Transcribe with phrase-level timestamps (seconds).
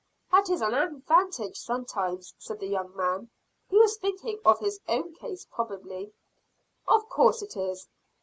[0.31, 3.29] "That is an advantage sometimes," said the young man.
[3.69, 6.11] He was thinking of his own case probably.
[6.87, 7.87] "Of course it is.